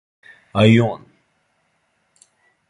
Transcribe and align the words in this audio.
А 0.61 0.63
и 0.69 0.79
он. 0.85 1.05